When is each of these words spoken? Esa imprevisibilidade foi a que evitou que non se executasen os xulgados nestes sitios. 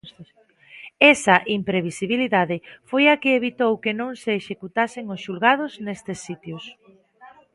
Esa 1.13 1.35
imprevisibilidade 1.57 2.57
foi 2.89 3.03
a 3.07 3.19
que 3.21 3.35
evitou 3.39 3.71
que 3.83 3.93
non 3.99 4.11
se 4.21 4.31
executasen 4.39 5.05
os 5.13 5.21
xulgados 5.25 5.71
nestes 5.85 6.19
sitios. 6.27 6.63